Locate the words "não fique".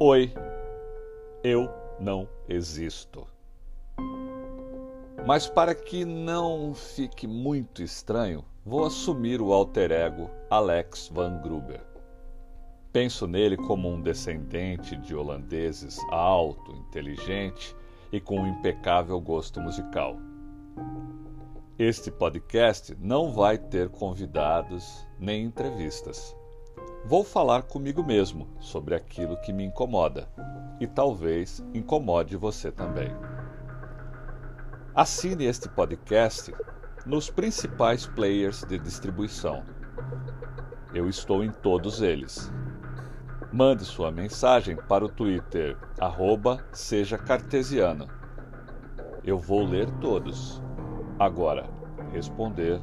6.04-7.28